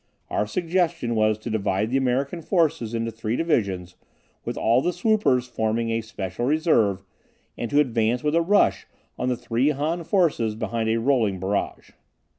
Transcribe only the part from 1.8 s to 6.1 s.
the American forces into three divisions, with all the swoopers forming a